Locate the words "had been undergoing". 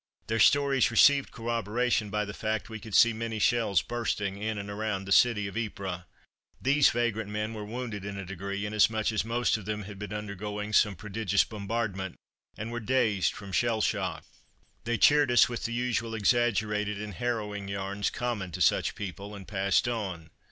9.83-10.73